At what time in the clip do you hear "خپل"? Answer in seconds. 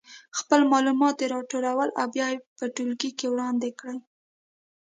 0.39-0.61